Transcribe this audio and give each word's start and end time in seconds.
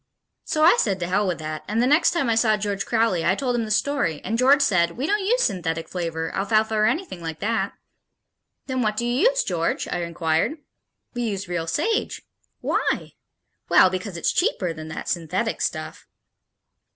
So 0.45 0.63
I 0.63 0.77
said 0.79 0.99
to 1.01 1.07
hell 1.07 1.27
with 1.27 1.37
that 1.37 1.63
and 1.67 1.79
the 1.79 1.85
next 1.85 2.09
time 2.09 2.27
I 2.27 2.33
saw 2.33 2.57
George 2.57 2.87
Crowley 2.87 3.23
I 3.23 3.35
told 3.35 3.55
him 3.55 3.65
the 3.65 3.69
story 3.69 4.19
and 4.23 4.35
George 4.35 4.63
said, 4.63 4.97
"We 4.97 5.05
don't 5.05 5.23
use 5.23 5.43
synthetic 5.43 5.87
flavor, 5.87 6.33
alfalfa 6.33 6.73
or 6.73 6.85
anything 6.87 7.21
like 7.21 7.37
that." 7.41 7.73
"Then 8.65 8.81
what 8.81 8.97
do 8.97 9.05
you 9.05 9.29
use, 9.29 9.43
George?" 9.43 9.87
I 9.91 9.99
inquired. 10.01 10.53
"We 11.13 11.21
use 11.21 11.47
real 11.47 11.67
sage." 11.67 12.23
"Why?" 12.61 13.13
"Well, 13.69 13.91
because 13.91 14.17
it's 14.17 14.31
cheaper 14.31 14.73
than 14.73 14.87
that 14.87 15.07
synthetic 15.07 15.61
stuff." 15.61 16.07